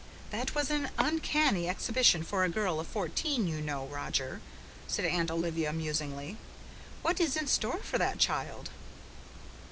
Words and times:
"That 0.31 0.55
was 0.55 0.71
an 0.71 0.89
uncanny 0.97 1.69
exhibition 1.69 2.23
for 2.23 2.43
a 2.43 2.49
girl 2.49 2.79
of 2.79 2.87
fourteen, 2.87 3.45
you 3.45 3.61
know, 3.61 3.85
Roger," 3.85 4.41
said 4.87 5.05
Aunt 5.05 5.29
Olivia 5.29 5.71
musingly. 5.71 6.37
"What 7.03 7.19
is 7.19 7.37
in 7.37 7.45
store 7.45 7.77
for 7.83 7.99
that 7.99 8.17
child?" 8.17 8.71